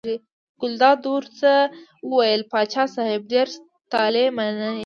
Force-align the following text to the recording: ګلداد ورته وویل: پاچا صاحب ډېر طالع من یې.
ګلداد 0.61 1.01
ورته 1.13 1.53
وویل: 2.09 2.41
پاچا 2.51 2.83
صاحب 2.95 3.21
ډېر 3.31 3.47
طالع 3.91 4.25
من 4.37 4.53
یې. 4.63 4.71